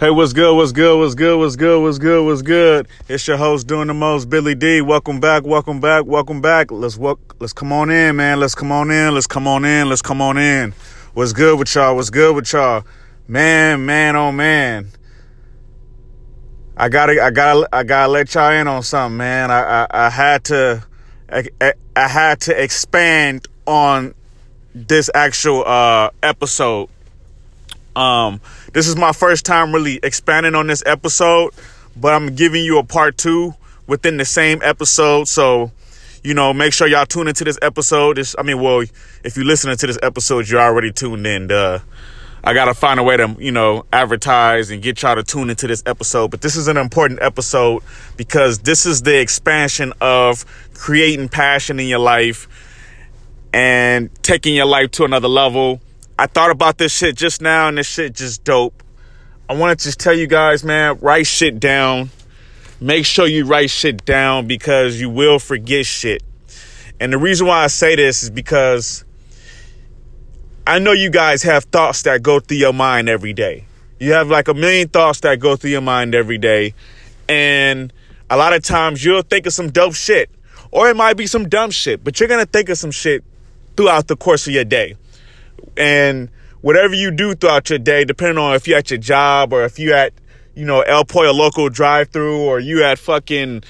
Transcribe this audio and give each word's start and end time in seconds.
Hey, 0.00 0.10
what's 0.10 0.32
good? 0.32 0.54
What's 0.54 0.70
good? 0.70 0.96
What's 0.96 1.16
good? 1.16 1.40
What's 1.40 1.56
good? 1.56 1.82
What's 1.82 1.98
good? 1.98 2.24
What's 2.24 2.42
good? 2.42 2.86
It's 3.08 3.26
your 3.26 3.36
host 3.36 3.66
doing 3.66 3.88
the 3.88 3.94
most, 3.94 4.30
Billy 4.30 4.54
D. 4.54 4.80
Welcome 4.80 5.18
back. 5.18 5.42
Welcome 5.44 5.80
back. 5.80 6.06
Welcome 6.06 6.40
back. 6.40 6.70
Let's 6.70 6.96
walk. 6.96 7.34
Let's 7.40 7.52
come 7.52 7.72
on 7.72 7.90
in, 7.90 8.14
man. 8.14 8.38
Let's 8.38 8.54
come 8.54 8.70
on 8.70 8.92
in. 8.92 9.12
Let's 9.12 9.26
come 9.26 9.48
on 9.48 9.64
in. 9.64 9.88
Let's 9.88 10.00
come 10.00 10.22
on 10.22 10.38
in. 10.38 10.72
What's 11.14 11.32
good 11.32 11.58
with 11.58 11.74
y'all? 11.74 11.96
What's 11.96 12.10
good 12.10 12.32
with 12.36 12.52
y'all? 12.52 12.84
Man, 13.26 13.86
man, 13.86 14.14
oh 14.14 14.30
man. 14.30 14.86
I 16.76 16.88
gotta, 16.90 17.20
I 17.20 17.32
gotta, 17.32 17.68
I 17.72 17.82
gotta 17.82 18.12
let 18.12 18.32
y'all 18.32 18.52
in 18.52 18.68
on 18.68 18.84
something, 18.84 19.16
man. 19.16 19.50
I, 19.50 19.62
I, 19.62 19.86
I 20.06 20.10
had 20.10 20.44
to, 20.44 20.86
I, 21.28 21.72
I 21.96 22.06
had 22.06 22.42
to 22.42 22.62
expand 22.62 23.48
on 23.66 24.14
this 24.76 25.10
actual 25.12 25.64
uh 25.66 26.10
episode. 26.22 26.88
Um, 27.96 28.40
this 28.72 28.86
is 28.86 28.96
my 28.96 29.12
first 29.12 29.44
time 29.44 29.72
really 29.72 29.98
expanding 30.02 30.54
on 30.54 30.66
this 30.66 30.82
episode, 30.86 31.52
but 31.96 32.14
I'm 32.14 32.34
giving 32.34 32.64
you 32.64 32.78
a 32.78 32.84
part 32.84 33.16
two 33.16 33.54
within 33.86 34.16
the 34.16 34.24
same 34.24 34.60
episode. 34.62 35.28
So, 35.28 35.72
you 36.22 36.34
know, 36.34 36.52
make 36.52 36.72
sure 36.72 36.86
y'all 36.86 37.06
tune 37.06 37.28
into 37.28 37.44
this 37.44 37.58
episode. 37.62 38.18
This, 38.18 38.36
I 38.38 38.42
mean, 38.42 38.60
well, 38.60 38.82
if 39.24 39.36
you're 39.36 39.46
listening 39.46 39.76
to 39.76 39.86
this 39.86 39.98
episode, 40.02 40.48
you're 40.48 40.60
already 40.60 40.92
tuned 40.92 41.26
in. 41.26 41.48
Duh. 41.48 41.80
I 42.44 42.54
gotta 42.54 42.72
find 42.72 43.00
a 43.00 43.02
way 43.02 43.16
to, 43.16 43.36
you 43.38 43.50
know, 43.50 43.84
advertise 43.92 44.70
and 44.70 44.80
get 44.80 45.02
y'all 45.02 45.16
to 45.16 45.24
tune 45.24 45.50
into 45.50 45.66
this 45.66 45.82
episode. 45.86 46.30
But 46.30 46.40
this 46.40 46.54
is 46.54 46.68
an 46.68 46.76
important 46.76 47.20
episode 47.20 47.82
because 48.16 48.60
this 48.60 48.86
is 48.86 49.02
the 49.02 49.20
expansion 49.20 49.92
of 50.00 50.44
creating 50.74 51.30
passion 51.30 51.80
in 51.80 51.88
your 51.88 51.98
life 51.98 52.46
and 53.52 54.10
taking 54.22 54.54
your 54.54 54.66
life 54.66 54.92
to 54.92 55.04
another 55.04 55.28
level 55.28 55.80
I 56.20 56.26
thought 56.26 56.50
about 56.50 56.78
this 56.78 56.92
shit 56.92 57.14
just 57.14 57.40
now 57.40 57.68
and 57.68 57.78
this 57.78 57.86
shit 57.86 58.16
just 58.16 58.42
dope. 58.42 58.82
I 59.48 59.54
want 59.54 59.78
to 59.78 59.84
just 59.84 60.00
tell 60.00 60.12
you 60.12 60.26
guys, 60.26 60.64
man, 60.64 60.98
write 61.00 61.28
shit 61.28 61.60
down. 61.60 62.10
Make 62.80 63.06
sure 63.06 63.28
you 63.28 63.44
write 63.44 63.70
shit 63.70 64.04
down 64.04 64.48
because 64.48 65.00
you 65.00 65.10
will 65.10 65.38
forget 65.38 65.86
shit. 65.86 66.24
And 66.98 67.12
the 67.12 67.18
reason 67.18 67.46
why 67.46 67.62
I 67.62 67.68
say 67.68 67.94
this 67.94 68.24
is 68.24 68.30
because 68.30 69.04
I 70.66 70.80
know 70.80 70.90
you 70.90 71.08
guys 71.08 71.44
have 71.44 71.64
thoughts 71.66 72.02
that 72.02 72.20
go 72.20 72.40
through 72.40 72.56
your 72.56 72.72
mind 72.72 73.08
every 73.08 73.32
day. 73.32 73.66
You 74.00 74.14
have 74.14 74.28
like 74.28 74.48
a 74.48 74.54
million 74.54 74.88
thoughts 74.88 75.20
that 75.20 75.38
go 75.38 75.54
through 75.54 75.70
your 75.70 75.82
mind 75.82 76.16
every 76.16 76.38
day. 76.38 76.74
And 77.28 77.92
a 78.28 78.36
lot 78.36 78.54
of 78.54 78.64
times 78.64 79.04
you'll 79.04 79.22
think 79.22 79.46
of 79.46 79.52
some 79.52 79.70
dope 79.70 79.94
shit, 79.94 80.30
or 80.72 80.90
it 80.90 80.96
might 80.96 81.16
be 81.16 81.28
some 81.28 81.48
dumb 81.48 81.70
shit, 81.70 82.02
but 82.02 82.18
you're 82.18 82.28
going 82.28 82.44
to 82.44 82.50
think 82.50 82.70
of 82.70 82.76
some 82.76 82.90
shit 82.90 83.22
throughout 83.76 84.08
the 84.08 84.16
course 84.16 84.48
of 84.48 84.52
your 84.52 84.64
day 84.64 84.96
and 85.76 86.30
whatever 86.60 86.94
you 86.94 87.10
do 87.10 87.34
throughout 87.34 87.70
your 87.70 87.78
day, 87.78 88.04
depending 88.04 88.38
on 88.38 88.54
if 88.54 88.66
you're 88.66 88.78
at 88.78 88.90
your 88.90 88.98
job 88.98 89.52
or 89.52 89.64
if 89.64 89.78
you 89.78 89.92
at, 89.92 90.12
you 90.54 90.64
know, 90.64 90.80
El 90.82 91.04
Pollo 91.04 91.32
Loco 91.32 91.68
drive 91.68 92.08
through 92.08 92.42
or 92.44 92.58
you 92.58 92.84
at 92.84 92.98
fucking, 92.98 93.62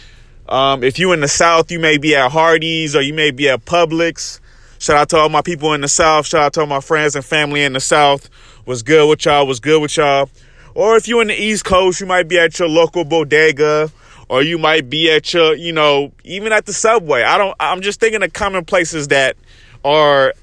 um, 0.48 0.83
if 0.83 0.98
you 0.98 1.12
in 1.12 1.20
the 1.20 1.28
South, 1.28 1.70
you 1.70 1.78
may 1.78 1.98
be 1.98 2.17
at 2.17 2.30
Hardee's 2.30 2.97
or 2.97 3.03
you 3.03 3.14
may 3.14 3.30
be 3.30 3.48
at 3.48 3.64
Publix. 3.64 4.41
Shout 4.78 4.97
out 4.97 5.08
to 5.11 5.17
all 5.19 5.28
my 5.28 5.42
people 5.42 5.75
in 5.75 5.80
the 5.80 5.89
South. 5.89 6.27
Shout 6.27 6.42
out 6.42 6.53
to 6.55 6.61
all 6.61 6.67
my 6.67 6.80
friends 6.80 7.17
and 7.17 7.25
family 7.25 7.62
in 7.62 7.72
the 7.72 7.80
South. 7.80 8.30
Was 8.64 8.83
good 8.83 9.08
with 9.08 9.25
y'all. 9.25 9.47
Was 9.47 9.61
good 9.61 9.83
with 9.83 9.97
y'all. 9.97 10.30
Or 10.75 10.97
if 10.97 11.08
you're 11.08 11.23
in 11.23 11.28
the 11.28 11.34
East 11.34 11.64
Coast, 11.64 12.00
you 12.00 12.06
might 12.06 12.28
be 12.28 12.39
at 12.39 12.58
your 12.58 12.69
local 12.69 13.05
bodega 13.05 13.91
or 14.28 14.42
you 14.42 14.58
might 14.58 14.89
be 14.89 15.11
at 15.11 15.33
your, 15.33 15.55
you 15.55 15.73
know, 15.73 16.12
even 16.23 16.52
at 16.52 16.67
the 16.67 16.73
subway. 16.73 17.23
I 17.23 17.39
don't, 17.39 17.56
I'm 17.58 17.80
just 17.80 17.98
thinking 17.98 18.23
of 18.23 18.33
common 18.33 18.64
places 18.64 19.08
that 19.08 19.36
are 19.84 20.34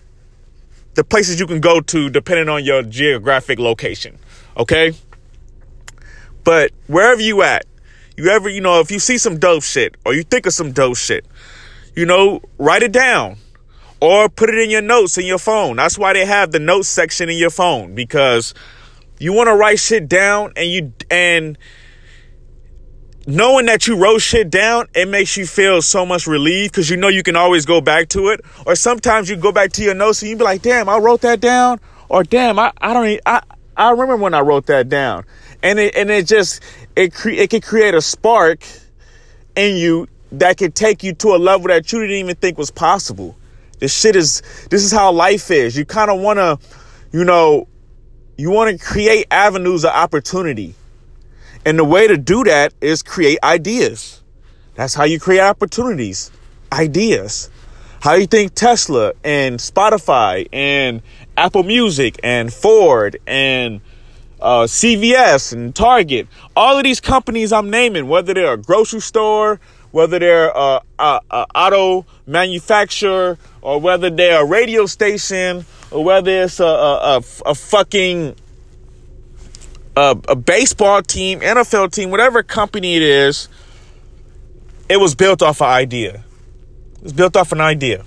the 0.95 1.03
places 1.03 1.39
you 1.39 1.47
can 1.47 1.59
go 1.59 1.81
to 1.81 2.09
depending 2.09 2.49
on 2.49 2.63
your 2.63 2.81
geographic 2.83 3.59
location. 3.59 4.17
Okay? 4.57 4.93
But 6.43 6.71
wherever 6.87 7.21
you 7.21 7.41
at, 7.43 7.65
you 8.17 8.29
ever, 8.29 8.49
you 8.49 8.61
know, 8.61 8.79
if 8.79 8.91
you 8.91 8.99
see 8.99 9.17
some 9.17 9.37
dope 9.37 9.63
shit 9.63 9.95
or 10.05 10.13
you 10.13 10.23
think 10.23 10.45
of 10.45 10.53
some 10.53 10.71
dope 10.71 10.97
shit, 10.97 11.25
you 11.95 12.05
know, 12.05 12.42
write 12.58 12.83
it 12.83 12.92
down 12.92 13.37
or 13.99 14.30
put 14.30 14.49
it 14.49 14.58
in 14.58 14.70
your 14.70 14.81
notes 14.81 15.17
in 15.17 15.25
your 15.25 15.37
phone. 15.37 15.77
That's 15.77 15.97
why 15.97 16.14
they 16.14 16.25
have 16.25 16.52
the 16.52 16.59
notes 16.59 16.87
section 16.87 17.30
in 17.30 17.37
your 17.37 17.49
phone 17.49 17.95
because 17.95 18.53
you 19.20 19.33
want 19.33 19.47
to 19.47 19.55
write 19.55 19.80
shit 19.80 20.08
down 20.08 20.53
and 20.55 20.70
you 20.70 20.93
and 21.09 21.58
knowing 23.27 23.65
that 23.65 23.87
you 23.87 23.97
wrote 23.97 24.19
shit 24.19 24.49
down, 24.49 24.87
it 24.93 25.08
makes 25.08 25.36
you 25.37 25.45
feel 25.45 25.81
so 25.81 26.05
much 26.05 26.27
relief 26.27 26.71
because 26.71 26.89
you 26.89 26.97
know 26.97 27.08
you 27.08 27.23
can 27.23 27.36
always 27.36 27.65
go 27.65 27.81
back 27.81 28.09
to 28.09 28.30
it. 28.30 28.41
Or 28.65 28.75
sometimes 28.75 29.30
you 29.30 29.36
go 29.36 29.52
back 29.52 29.71
to 29.73 29.83
your 29.83 29.95
notes 29.95 30.21
and 30.21 30.30
you 30.30 30.37
be 30.37 30.43
like, 30.43 30.61
damn, 30.61 30.89
I 30.89 30.97
wrote 30.97 31.21
that 31.21 31.41
down. 31.41 31.80
Or 32.09 32.23
damn, 32.23 32.59
I, 32.59 32.71
I 32.80 32.93
don't 32.93 33.08
even, 33.08 33.21
I, 33.25 33.41
I 33.75 33.91
remember 33.91 34.17
when 34.17 34.33
I 34.33 34.41
wrote 34.41 34.67
that 34.67 34.89
down. 34.89 35.25
And 35.64 35.80
it, 35.80 35.95
and 35.95 36.11
it 36.11 36.27
just, 36.27 36.61
it 36.95 37.14
cre- 37.14 37.30
it 37.30 37.49
can 37.49 37.61
create 37.61 37.95
a 37.95 38.02
spark 38.02 38.64
in 39.55 39.77
you 39.77 40.08
that 40.33 40.58
can 40.58 40.71
take 40.71 41.03
you 41.03 41.14
to 41.14 41.30
a 41.30 41.37
level 41.37 41.67
that 41.67 41.91
you 41.91 41.99
didn't 41.99 42.17
even 42.17 42.35
think 42.35 42.58
was 42.58 42.71
possible. 42.71 43.35
This 43.80 43.97
shit 43.97 44.15
is, 44.15 44.41
this 44.69 44.83
is 44.83 44.91
how 44.91 45.11
life 45.11 45.49
is. 45.49 45.75
You 45.75 45.85
kind 45.85 46.11
of 46.11 46.19
want 46.19 46.37
to, 46.37 46.59
you 47.11 47.23
know, 47.23 47.67
you 48.37 48.52
want 48.52 48.77
to 48.77 48.85
create 48.85 49.27
avenues 49.31 49.83
of 49.83 49.91
opportunity 49.91 50.75
and 51.65 51.80
the 51.80 51.83
way 51.83 52.08
to 52.08 52.17
do 52.17 52.43
that 52.43 52.73
is 52.80 53.02
create 53.02 53.39
ideas. 53.43 54.21
That's 54.76 54.93
how 54.93 55.03
you 55.03 55.20
create 55.20 55.42
opportunities, 55.42 56.31
ideas. 56.71 57.49
How 58.02 58.14
you 58.14 58.27
think 58.27 58.53
Tesla 58.53 59.14
and 59.23 59.58
Spotify 59.58 60.48
and 60.53 61.02
Apple 61.36 61.64
Music 61.64 62.20
and 62.23 62.53
Ford 62.53 63.17
and 63.26 63.81
uh, 64.39 64.65
CVS 64.65 65.53
and 65.53 65.73
Target, 65.73 66.27
all 66.55 66.77
of 66.77 66.83
these 66.83 67.02
companies 67.02 67.52
I'm 67.52 67.71
naming, 67.71 68.08
whether 68.08 68.33
they're 68.33 68.53
a 68.53 68.58
grocery 68.58 68.99
store, 68.99 69.59
whether 69.89 70.20
they're 70.20 70.49
a, 70.49 70.82
a, 70.99 71.20
a 71.32 71.45
auto 71.55 72.05
manufacturer, 72.27 73.39
or 73.61 73.80
whether 73.80 74.11
they're 74.11 74.42
a 74.42 74.45
radio 74.45 74.86
station, 74.86 75.65
or 75.89 76.03
whether 76.03 76.43
it's 76.43 76.59
a, 76.59 76.64
a, 76.64 77.21
a 77.45 77.55
fucking 77.55 78.36
a, 79.95 80.17
a 80.28 80.36
baseball 80.36 81.02
team, 81.02 81.39
NFL 81.39 81.92
team, 81.92 82.11
whatever 82.11 82.44
company 82.44 82.95
it 82.95 83.02
is, 83.02 83.48
it 84.89 84.98
was 84.98 85.16
built 85.16 85.42
off 85.42 85.61
an 85.61 85.67
idea. 85.67 86.23
It 86.98 87.04
was 87.04 87.14
built 87.14 87.36
off 87.36 87.52
an 87.52 87.61
idea. 87.61 88.04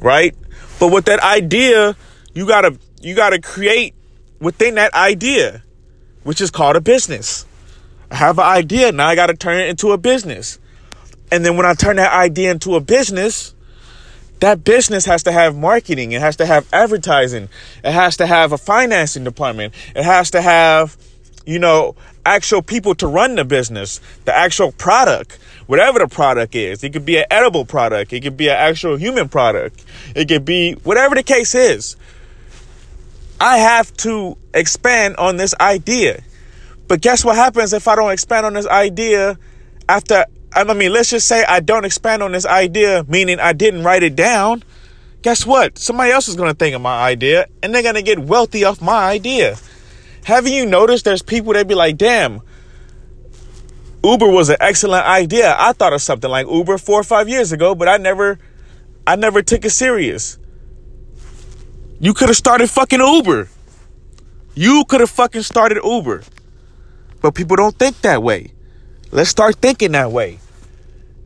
Right? 0.00 0.34
But 0.78 0.92
with 0.92 1.06
that 1.06 1.20
idea, 1.20 1.96
you 2.34 2.46
gotta 2.46 2.78
you 3.00 3.14
gotta 3.14 3.40
create 3.40 3.94
within 4.40 4.74
that 4.74 4.92
idea, 4.94 5.62
which 6.22 6.40
is 6.40 6.50
called 6.50 6.76
a 6.76 6.80
business. 6.80 7.46
I 8.10 8.16
have 8.16 8.38
an 8.38 8.44
idea, 8.44 8.92
now 8.92 9.08
I 9.08 9.14
gotta 9.14 9.34
turn 9.34 9.58
it 9.58 9.68
into 9.68 9.92
a 9.92 9.98
business. 9.98 10.58
And 11.32 11.44
then 11.44 11.56
when 11.56 11.66
I 11.66 11.74
turn 11.74 11.96
that 11.96 12.12
idea 12.12 12.50
into 12.50 12.74
a 12.74 12.80
business, 12.80 13.53
that 14.40 14.64
business 14.64 15.04
has 15.06 15.22
to 15.24 15.32
have 15.32 15.56
marketing, 15.56 16.12
it 16.12 16.20
has 16.20 16.36
to 16.36 16.46
have 16.46 16.68
advertising, 16.72 17.48
it 17.82 17.92
has 17.92 18.16
to 18.18 18.26
have 18.26 18.52
a 18.52 18.58
financing 18.58 19.24
department, 19.24 19.74
it 19.94 20.04
has 20.04 20.30
to 20.32 20.42
have, 20.42 20.96
you 21.46 21.58
know, 21.58 21.94
actual 22.26 22.62
people 22.62 22.94
to 22.96 23.06
run 23.06 23.34
the 23.36 23.44
business, 23.44 24.00
the 24.24 24.36
actual 24.36 24.72
product, 24.72 25.38
whatever 25.66 25.98
the 25.98 26.08
product 26.08 26.54
is. 26.54 26.82
It 26.82 26.92
could 26.92 27.04
be 27.04 27.18
an 27.18 27.26
edible 27.30 27.64
product, 27.64 28.12
it 28.12 28.22
could 28.22 28.36
be 28.36 28.48
an 28.48 28.56
actual 28.56 28.96
human 28.96 29.28
product, 29.28 29.84
it 30.14 30.28
could 30.28 30.44
be 30.44 30.72
whatever 30.84 31.14
the 31.14 31.22
case 31.22 31.54
is. 31.54 31.96
I 33.40 33.58
have 33.58 33.94
to 33.98 34.36
expand 34.52 35.16
on 35.16 35.36
this 35.36 35.54
idea. 35.60 36.22
But 36.86 37.00
guess 37.00 37.24
what 37.24 37.36
happens 37.36 37.72
if 37.72 37.88
I 37.88 37.96
don't 37.96 38.12
expand 38.12 38.46
on 38.46 38.54
this 38.54 38.66
idea 38.66 39.38
after 39.88 40.26
I 40.54 40.72
mean, 40.74 40.92
let's 40.92 41.10
just 41.10 41.26
say 41.26 41.44
I 41.44 41.60
don't 41.60 41.84
expand 41.84 42.22
on 42.22 42.32
this 42.32 42.46
idea, 42.46 43.04
meaning 43.08 43.40
I 43.40 43.52
didn't 43.52 43.82
write 43.82 44.02
it 44.02 44.14
down. 44.14 44.62
Guess 45.22 45.46
what? 45.46 45.78
Somebody 45.78 46.12
else 46.12 46.28
is 46.28 46.36
going 46.36 46.50
to 46.50 46.54
think 46.54 46.76
of 46.76 46.82
my 46.82 47.02
idea 47.02 47.46
and 47.62 47.74
they're 47.74 47.82
going 47.82 47.94
to 47.94 48.02
get 48.02 48.18
wealthy 48.18 48.64
off 48.64 48.80
my 48.80 49.08
idea. 49.08 49.56
Haven't 50.24 50.52
you 50.52 50.66
noticed 50.66 51.04
there's 51.04 51.22
people 51.22 51.54
that 51.54 51.66
be 51.66 51.74
like, 51.74 51.96
damn, 51.96 52.40
Uber 54.04 54.28
was 54.28 54.50
an 54.50 54.58
excellent 54.60 55.06
idea. 55.06 55.56
I 55.58 55.72
thought 55.72 55.94
of 55.94 56.02
something 56.02 56.30
like 56.30 56.46
Uber 56.46 56.78
four 56.78 57.00
or 57.00 57.04
five 57.04 57.28
years 57.28 57.52
ago, 57.52 57.74
but 57.74 57.88
I 57.88 57.96
never, 57.96 58.38
I 59.06 59.16
never 59.16 59.42
took 59.42 59.64
it 59.64 59.70
serious. 59.70 60.38
You 62.00 62.12
could 62.12 62.28
have 62.28 62.36
started 62.36 62.68
fucking 62.68 63.00
Uber. 63.00 63.48
You 64.54 64.84
could 64.86 65.00
have 65.00 65.10
fucking 65.10 65.42
started 65.42 65.80
Uber. 65.82 66.22
But 67.22 67.34
people 67.34 67.56
don't 67.56 67.78
think 67.78 68.02
that 68.02 68.22
way. 68.22 68.52
Let's 69.10 69.30
start 69.30 69.56
thinking 69.56 69.92
that 69.92 70.12
way. 70.12 70.38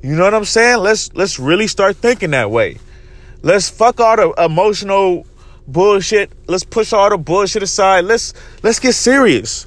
You 0.02 0.14
know 0.14 0.24
what 0.24 0.34
I'm 0.34 0.44
saying? 0.44 0.78
Let's 0.78 1.12
let's 1.14 1.38
really 1.38 1.66
start 1.66 1.96
thinking 1.96 2.30
that 2.30 2.50
way. 2.50 2.78
Let's 3.42 3.68
fuck 3.68 4.00
all 4.00 4.16
the 4.16 4.44
emotional 4.44 5.26
bullshit. 5.66 6.30
Let's 6.46 6.64
push 6.64 6.92
all 6.92 7.10
the 7.10 7.18
bullshit 7.18 7.62
aside. 7.62 8.04
Let's 8.04 8.32
let's 8.62 8.78
get 8.78 8.94
serious. 8.94 9.66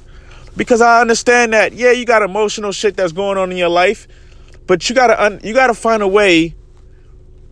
Because 0.56 0.80
I 0.80 1.00
understand 1.00 1.52
that 1.52 1.72
yeah, 1.72 1.92
you 1.92 2.04
got 2.04 2.22
emotional 2.22 2.72
shit 2.72 2.96
that's 2.96 3.12
going 3.12 3.38
on 3.38 3.50
in 3.50 3.58
your 3.58 3.68
life, 3.68 4.08
but 4.66 4.88
you 4.88 4.94
got 4.94 5.08
to 5.08 5.46
you 5.46 5.54
got 5.54 5.66
to 5.68 5.74
find 5.74 6.02
a 6.02 6.08
way 6.08 6.54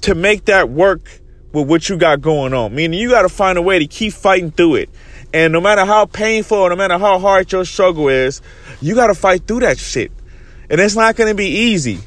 to 0.03 0.15
make 0.15 0.47
that 0.47 0.71
work 0.71 1.21
with 1.53 1.69
what 1.69 1.89
you 1.89 1.99
got 1.99 2.21
going 2.21 2.55
on. 2.55 2.75
Meaning 2.75 2.99
you 2.99 3.11
got 3.11 3.23
to 3.23 3.29
find 3.29 3.59
a 3.59 3.63
way 3.63 3.79
to 3.79 3.87
keep 3.87 4.13
fighting 4.13 4.51
through 4.51 4.77
it. 4.77 4.91
And 5.33 5.53
no 5.53 5.61
matter 5.61 5.85
how 5.85 6.07
painful, 6.07 6.69
no 6.69 6.77
matter 6.77 6.99
how 6.99 7.19
hard 7.19 7.53
your 7.53 7.65
struggle 7.65 8.09
is, 8.09 8.41
you 8.81 8.95
got 8.95 9.09
to 9.09 9.15
fight 9.15 9.47
through 9.47 9.61
that 9.61 9.79
shit. 9.79 10.13
And 10.69 10.81
it's 10.81 10.97
not 10.97 11.17
going 11.17 11.29
to 11.29 11.35
be 11.35 11.49
easy. 11.49 12.01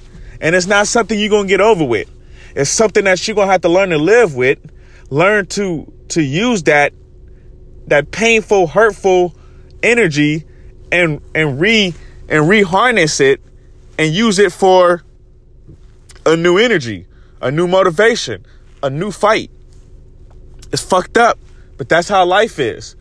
And 0.44 0.54
it's 0.56 0.68
not 0.68 0.88
something 0.88 1.18
you're 1.18 1.30
going 1.30 1.48
to 1.48 1.50
get 1.50 1.62
over 1.62 1.84
with. 1.84 2.08
It's 2.56 2.70
something 2.70 3.06
that 3.06 3.28
you're 3.28 3.34
going 3.34 3.48
to 3.48 3.52
have 3.54 3.62
to 3.62 3.70
learn 3.70 3.90
to 3.90 3.98
live 3.98 4.36
with, 4.36 4.60
learn 5.10 5.48
to 5.48 5.92
to 6.10 6.22
use 6.22 6.64
that 6.64 6.94
that 7.88 8.12
painful, 8.12 8.68
hurtful 8.68 9.36
energy 9.82 10.46
and 10.92 11.22
and 11.34 11.60
re 11.60 11.96
and 12.30 12.44
reharness 12.44 13.20
it 13.20 13.42
and 13.98 14.14
use 14.14 14.38
it 14.38 14.52
for 14.52 15.04
a 16.26 16.36
new 16.36 16.58
energy, 16.58 17.08
a 17.42 17.50
new 17.50 17.68
motivation, 17.68 18.46
a 18.84 18.90
new 18.90 19.12
fight. 19.12 19.50
It's 20.72 20.84
fucked 20.84 21.18
up, 21.18 21.40
but 21.78 21.90
that's 21.90 22.10
how 22.10 22.26
life 22.26 22.60
is. 22.60 22.96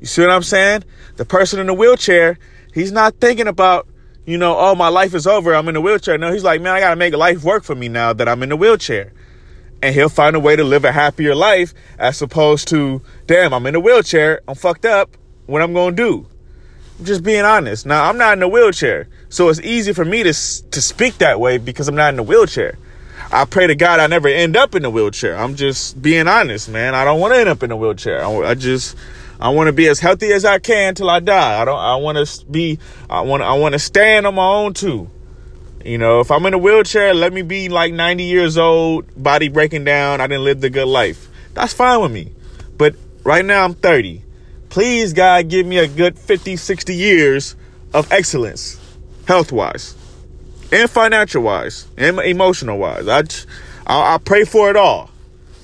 You 0.00 0.06
see 0.06 0.22
what 0.22 0.30
I'm 0.30 0.42
saying? 0.42 0.84
The 1.16 1.24
person 1.24 1.60
in 1.60 1.66
the 1.66 1.74
wheelchair, 1.74 2.38
he's 2.72 2.92
not 2.92 3.16
thinking 3.20 3.48
about, 3.48 3.87
you 4.28 4.36
know, 4.36 4.58
oh, 4.58 4.74
my 4.74 4.88
life 4.88 5.14
is 5.14 5.26
over. 5.26 5.54
I'm 5.54 5.70
in 5.70 5.76
a 5.76 5.80
wheelchair. 5.80 6.18
No, 6.18 6.30
he's 6.30 6.44
like, 6.44 6.60
man, 6.60 6.74
I 6.74 6.80
got 6.80 6.90
to 6.90 6.96
make 6.96 7.16
life 7.16 7.42
work 7.42 7.64
for 7.64 7.74
me 7.74 7.88
now 7.88 8.12
that 8.12 8.28
I'm 8.28 8.42
in 8.42 8.52
a 8.52 8.56
wheelchair. 8.56 9.14
And 9.80 9.94
he'll 9.94 10.10
find 10.10 10.36
a 10.36 10.40
way 10.40 10.54
to 10.54 10.64
live 10.64 10.84
a 10.84 10.92
happier 10.92 11.34
life 11.34 11.72
as 11.98 12.20
opposed 12.20 12.68
to, 12.68 13.00
damn, 13.26 13.54
I'm 13.54 13.64
in 13.64 13.74
a 13.74 13.80
wheelchair. 13.80 14.42
I'm 14.46 14.54
fucked 14.54 14.84
up. 14.84 15.16
What 15.46 15.62
I'm 15.62 15.72
going 15.72 15.96
to 15.96 16.02
do? 16.02 16.26
I'm 16.98 17.06
just 17.06 17.22
being 17.22 17.46
honest. 17.46 17.86
Now, 17.86 18.04
I'm 18.04 18.18
not 18.18 18.36
in 18.36 18.42
a 18.42 18.48
wheelchair. 18.48 19.08
So 19.30 19.48
it's 19.48 19.60
easy 19.60 19.94
for 19.94 20.04
me 20.04 20.22
to, 20.24 20.34
to 20.34 20.82
speak 20.82 21.16
that 21.18 21.40
way 21.40 21.56
because 21.56 21.88
I'm 21.88 21.94
not 21.96 22.12
in 22.12 22.20
a 22.20 22.22
wheelchair. 22.22 22.76
I 23.30 23.44
pray 23.44 23.66
to 23.66 23.74
God 23.74 24.00
I 24.00 24.06
never 24.06 24.28
end 24.28 24.56
up 24.56 24.74
in 24.74 24.84
a 24.84 24.90
wheelchair. 24.90 25.36
I'm 25.36 25.54
just 25.54 26.00
being 26.00 26.28
honest, 26.28 26.68
man. 26.68 26.94
I 26.94 27.04
don't 27.04 27.20
want 27.20 27.34
to 27.34 27.40
end 27.40 27.48
up 27.48 27.62
in 27.62 27.70
a 27.70 27.76
wheelchair. 27.76 28.24
I, 28.24 28.50
I 28.50 28.54
just, 28.54 28.96
I 29.38 29.50
want 29.50 29.68
to 29.68 29.72
be 29.72 29.86
as 29.88 30.00
healthy 30.00 30.32
as 30.32 30.44
I 30.44 30.58
can 30.58 30.94
till 30.94 31.10
I 31.10 31.20
die. 31.20 31.60
I 31.60 31.64
don't. 31.64 31.78
I 31.78 31.96
want 31.96 32.26
to 32.26 32.46
be. 32.46 32.78
I 33.10 33.20
want. 33.20 33.42
I 33.42 33.52
want 33.54 33.74
to 33.74 33.78
stand 33.78 34.26
on 34.26 34.34
my 34.34 34.46
own 34.46 34.72
too. 34.72 35.10
You 35.84 35.98
know, 35.98 36.20
if 36.20 36.30
I'm 36.30 36.44
in 36.46 36.54
a 36.54 36.58
wheelchair, 36.58 37.14
let 37.14 37.32
me 37.32 37.42
be 37.42 37.68
like 37.68 37.92
90 37.92 38.24
years 38.24 38.58
old, 38.58 39.06
body 39.22 39.48
breaking 39.48 39.84
down. 39.84 40.20
I 40.20 40.26
didn't 40.26 40.44
live 40.44 40.60
the 40.60 40.70
good 40.70 40.88
life. 40.88 41.28
That's 41.54 41.72
fine 41.72 42.00
with 42.00 42.12
me. 42.12 42.32
But 42.76 42.96
right 43.24 43.44
now 43.44 43.64
I'm 43.64 43.74
30. 43.74 44.22
Please, 44.70 45.12
God, 45.12 45.48
give 45.48 45.66
me 45.66 45.78
a 45.78 45.88
good 45.88 46.18
50, 46.18 46.56
60 46.56 46.94
years 46.94 47.56
of 47.94 48.10
excellence, 48.12 48.78
health 49.26 49.50
wise, 49.50 49.94
and 50.70 50.90
financial 50.90 51.42
wise, 51.42 51.86
and 51.96 52.18
emotional 52.20 52.78
wise. 52.78 53.08
I, 53.08 53.22
I, 53.86 54.14
I 54.14 54.18
pray 54.18 54.44
for 54.44 54.70
it 54.70 54.76
all. 54.76 55.10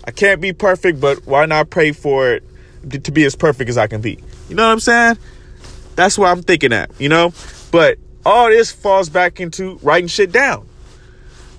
I 0.06 0.10
can't 0.10 0.40
be 0.40 0.52
perfect, 0.52 1.00
but 1.00 1.26
why 1.26 1.46
not 1.46 1.70
pray 1.70 1.92
for 1.92 2.32
it 2.32 2.44
to 2.90 3.12
be 3.12 3.24
as 3.24 3.34
perfect 3.34 3.70
as 3.70 3.78
I 3.78 3.86
can 3.86 4.00
be. 4.00 4.18
You 4.48 4.56
know 4.56 4.66
what 4.66 4.72
I'm 4.72 4.80
saying? 4.80 5.18
That's 5.96 6.18
what 6.18 6.28
I'm 6.28 6.42
thinking 6.42 6.72
at, 6.72 6.90
you 7.00 7.08
know? 7.08 7.32
But 7.70 7.98
all 8.26 8.48
this 8.48 8.72
falls 8.72 9.08
back 9.08 9.40
into 9.40 9.78
writing 9.82 10.08
shit 10.08 10.32
down. 10.32 10.68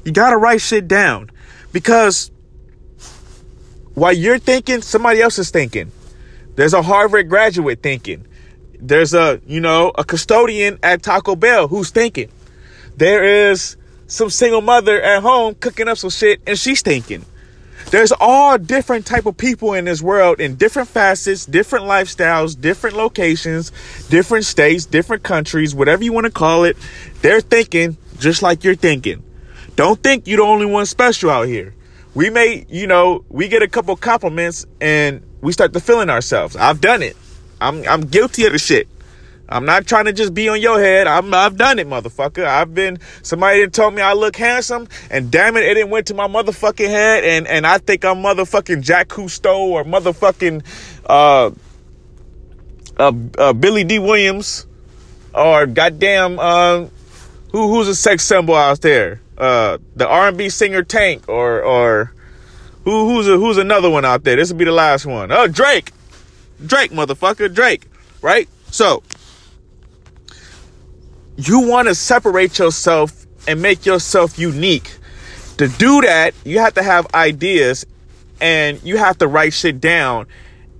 You 0.03 0.11
gotta 0.11 0.37
write 0.37 0.61
shit 0.61 0.87
down 0.87 1.31
because 1.71 2.31
while 3.95 4.13
you're 4.13 4.39
thinking, 4.39 4.81
somebody 4.81 5.21
else 5.21 5.39
is 5.39 5.49
thinking. 5.49 5.91
There's 6.55 6.73
a 6.73 6.81
Harvard 6.81 7.29
graduate 7.29 7.81
thinking. 7.81 8.25
There's 8.79 9.13
a, 9.13 9.41
you 9.47 9.59
know, 9.59 9.91
a 9.97 10.03
custodian 10.03 10.79
at 10.83 11.01
Taco 11.01 11.35
Bell 11.35 11.67
who's 11.67 11.89
thinking. 11.89 12.29
There 12.97 13.49
is 13.49 13.77
some 14.07 14.29
single 14.29 14.61
mother 14.61 15.01
at 15.01 15.21
home 15.21 15.55
cooking 15.55 15.87
up 15.87 15.97
some 15.97 16.09
shit 16.09 16.41
and 16.47 16.57
she's 16.57 16.81
thinking. 16.81 17.25
There's 17.91 18.13
all 18.19 18.57
different 18.57 19.05
type 19.05 19.25
of 19.25 19.37
people 19.37 19.73
in 19.73 19.85
this 19.85 20.01
world 20.01 20.39
in 20.39 20.55
different 20.55 20.89
facets, 20.89 21.45
different 21.45 21.85
lifestyles, 21.85 22.59
different 22.59 22.95
locations, 22.95 23.71
different 24.09 24.45
states, 24.45 24.85
different 24.85 25.23
countries, 25.23 25.75
whatever 25.75 26.03
you 26.03 26.11
want 26.11 26.25
to 26.25 26.31
call 26.31 26.63
it. 26.63 26.77
They're 27.21 27.41
thinking 27.41 27.97
just 28.17 28.41
like 28.41 28.63
you're 28.63 28.75
thinking. 28.75 29.23
Don't 29.75 30.01
think 30.01 30.27
you're 30.27 30.37
the 30.37 30.43
only 30.43 30.65
one 30.65 30.85
special 30.85 31.29
out 31.29 31.47
here. 31.47 31.75
We 32.15 32.29
may, 32.29 32.65
you 32.69 32.87
know, 32.87 33.25
we 33.29 33.49
get 33.49 33.61
a 33.61 33.67
couple 33.67 33.95
compliments 33.97 34.65
and 34.79 35.21
we 35.41 35.51
start 35.51 35.73
to 35.73 35.79
feeling 35.79 36.09
ourselves. 36.09 36.55
I've 36.55 36.81
done 36.81 37.03
it. 37.03 37.17
I'm 37.59 37.87
I'm 37.87 38.01
guilty 38.01 38.45
of 38.45 38.53
the 38.53 38.59
shit. 38.59 38.87
I'm 39.47 39.65
not 39.65 39.85
trying 39.85 40.05
to 40.05 40.13
just 40.13 40.33
be 40.33 40.49
on 40.49 40.59
your 40.59 40.79
head. 40.79 41.07
I'm, 41.07 41.33
I've 41.33 41.57
done 41.57 41.79
it, 41.79 41.87
motherfucker. 41.87 42.45
I've 42.45 42.73
been, 42.73 42.99
somebody 43.21 43.59
didn't 43.59 43.73
told 43.73 43.93
me 43.93 44.01
I 44.01 44.13
look 44.13 44.35
handsome, 44.35 44.87
and 45.09 45.29
damn 45.29 45.55
it, 45.55 45.63
it 45.63 45.75
didn't 45.75 45.91
went 45.91 46.07
to 46.07 46.13
my 46.13 46.27
motherfucking 46.27 46.87
head, 46.87 47.23
and, 47.23 47.47
and 47.47 47.67
I 47.67 47.77
think 47.77 48.03
I'm 48.03 48.17
motherfucking 48.17 48.81
Jack 48.81 49.09
Cousteau 49.09 49.59
or 49.59 49.83
motherfucking, 49.83 50.63
uh, 51.05 51.51
uh, 52.97 53.11
uh, 53.37 53.53
Billy 53.53 53.83
Dee 53.83 53.99
Williams, 53.99 54.65
or 55.33 55.67
goddamn, 55.67 56.39
uh, 56.39 56.85
who, 57.51 57.69
who's 57.69 57.87
a 57.87 57.95
sex 57.95 58.23
symbol 58.23 58.55
out 58.55 58.81
there? 58.81 59.21
Uh, 59.37 59.77
the 59.95 60.07
R&B 60.07 60.49
singer 60.49 60.81
Tank, 60.81 61.29
or, 61.29 61.61
or, 61.61 62.13
who, 62.85 63.09
who's 63.09 63.27
a, 63.27 63.37
who's 63.37 63.57
another 63.57 63.89
one 63.89 64.05
out 64.05 64.23
there? 64.23 64.35
This 64.35 64.51
will 64.51 64.59
be 64.59 64.65
the 64.65 64.71
last 64.71 65.05
one. 65.05 65.31
Oh, 65.31 65.47
Drake. 65.47 65.91
Drake, 66.65 66.91
motherfucker. 66.91 67.53
Drake. 67.53 67.87
Right? 68.21 68.47
So, 68.71 69.03
you 71.37 71.67
want 71.67 71.87
to 71.87 71.95
separate 71.95 72.57
yourself 72.59 73.25
and 73.47 73.61
make 73.61 73.85
yourself 73.85 74.39
unique. 74.39 74.97
To 75.57 75.67
do 75.67 76.01
that, 76.01 76.33
you 76.43 76.59
have 76.59 76.73
to 76.75 76.83
have 76.83 77.07
ideas 77.13 77.85
and 78.41 78.81
you 78.83 78.97
have 78.97 79.17
to 79.19 79.27
write 79.27 79.53
shit 79.53 79.79
down 79.79 80.27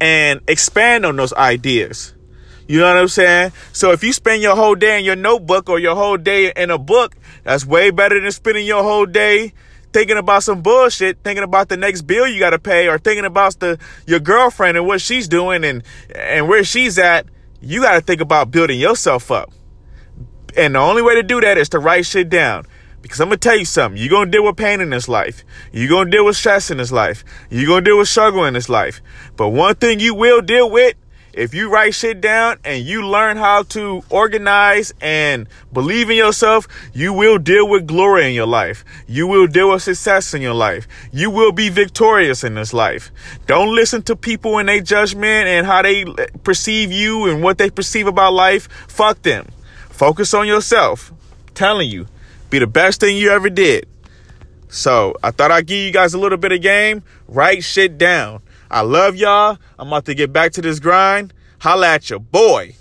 and 0.01 0.41
expand 0.47 1.05
on 1.05 1.15
those 1.15 1.33
ideas. 1.33 2.13
You 2.67 2.79
know 2.79 2.87
what 2.87 2.97
I'm 2.97 3.07
saying? 3.07 3.51
So 3.73 3.91
if 3.91 4.03
you 4.03 4.11
spend 4.11 4.41
your 4.41 4.55
whole 4.55 4.75
day 4.75 4.99
in 4.99 5.05
your 5.05 5.15
notebook 5.15 5.69
or 5.69 5.79
your 5.79 5.95
whole 5.95 6.17
day 6.17 6.51
in 6.55 6.71
a 6.71 6.77
book, 6.77 7.15
that's 7.43 7.65
way 7.65 7.91
better 7.91 8.19
than 8.19 8.31
spending 8.31 8.65
your 8.65 8.83
whole 8.83 9.05
day 9.05 9.53
thinking 9.93 10.17
about 10.17 10.43
some 10.43 10.61
bullshit, 10.61 11.19
thinking 11.23 11.43
about 11.43 11.69
the 11.69 11.77
next 11.77 12.01
bill 12.01 12.27
you 12.27 12.39
got 12.39 12.49
to 12.49 12.59
pay 12.59 12.87
or 12.87 12.97
thinking 12.97 13.23
about 13.23 13.59
the 13.59 13.77
your 14.07 14.19
girlfriend 14.19 14.77
and 14.77 14.85
what 14.85 14.99
she's 14.99 15.27
doing 15.27 15.63
and 15.63 15.83
and 16.13 16.49
where 16.49 16.63
she's 16.63 16.97
at. 16.97 17.27
You 17.61 17.81
got 17.81 17.93
to 17.93 18.01
think 18.01 18.19
about 18.19 18.51
building 18.51 18.79
yourself 18.79 19.31
up. 19.31 19.53
And 20.57 20.75
the 20.75 20.79
only 20.79 21.01
way 21.01 21.15
to 21.15 21.23
do 21.23 21.41
that 21.41 21.57
is 21.57 21.69
to 21.69 21.79
write 21.79 22.05
shit 22.05 22.29
down. 22.29 22.65
Because 23.01 23.19
I'm 23.19 23.27
gonna 23.27 23.37
tell 23.37 23.57
you 23.57 23.65
something. 23.65 24.01
You're 24.01 24.09
gonna 24.09 24.31
deal 24.31 24.43
with 24.43 24.57
pain 24.57 24.81
in 24.81 24.89
this 24.89 25.07
life. 25.07 25.43
You're 25.71 25.89
gonna 25.89 26.09
deal 26.09 26.25
with 26.25 26.37
stress 26.37 26.71
in 26.71 26.77
this 26.77 26.91
life. 26.91 27.23
You're 27.51 27.67
gonna 27.67 27.85
deal 27.85 27.99
with 27.99 28.09
struggle 28.09 28.45
in 28.45 28.55
this 28.55 28.67
life. 28.67 28.99
But 29.35 29.49
one 29.49 29.75
thing 29.75 29.99
you 29.99 30.15
will 30.15 30.41
deal 30.41 30.71
with, 30.71 30.95
if 31.31 31.53
you 31.53 31.69
write 31.69 31.93
shit 31.93 32.19
down 32.19 32.57
and 32.63 32.83
you 32.83 33.05
learn 33.05 33.37
how 33.37 33.63
to 33.63 34.01
organize 34.09 34.91
and 35.01 35.47
believe 35.71 36.09
in 36.09 36.17
yourself, 36.17 36.67
you 36.93 37.13
will 37.13 37.37
deal 37.37 37.67
with 37.67 37.85
glory 37.85 38.27
in 38.27 38.33
your 38.33 38.47
life. 38.47 38.83
You 39.05 39.27
will 39.27 39.45
deal 39.45 39.71
with 39.71 39.83
success 39.83 40.33
in 40.33 40.41
your 40.41 40.53
life. 40.53 40.87
You 41.11 41.29
will 41.29 41.51
be 41.51 41.69
victorious 41.69 42.43
in 42.43 42.55
this 42.55 42.73
life. 42.73 43.11
Don't 43.45 43.75
listen 43.75 44.01
to 44.03 44.15
people 44.15 44.57
and 44.57 44.69
their 44.69 44.81
judgment 44.81 45.47
and 45.47 45.67
how 45.67 45.81
they 45.83 46.05
perceive 46.43 46.91
you 46.91 47.29
and 47.29 47.43
what 47.43 47.57
they 47.57 47.69
perceive 47.69 48.07
about 48.07 48.33
life. 48.33 48.69
Fuck 48.87 49.21
them. 49.21 49.47
Focus 49.95 50.33
on 50.33 50.45
yourself. 50.45 51.13
Telling 51.53 51.89
you, 51.89 52.05
be 52.49 52.59
the 52.59 52.67
best 52.67 52.99
thing 52.99 53.15
you 53.15 53.29
ever 53.29 53.49
did. 53.49 53.87
So 54.67 55.15
I 55.23 55.31
thought 55.31 55.51
I'd 55.51 55.67
give 55.67 55.77
you 55.77 55.93
guys 55.93 56.13
a 56.13 56.17
little 56.17 56.37
bit 56.37 56.51
of 56.51 56.61
game. 56.61 57.01
Write 57.29 57.63
shit 57.63 57.97
down. 57.97 58.41
I 58.69 58.81
love 58.81 59.15
y'all. 59.15 59.57
I'm 59.79 59.87
about 59.87 60.03
to 60.05 60.13
get 60.13 60.33
back 60.33 60.51
to 60.53 60.61
this 60.61 60.79
grind. 60.79 61.33
Holla 61.59 61.93
at 61.93 62.09
your 62.09 62.19
boy. 62.19 62.75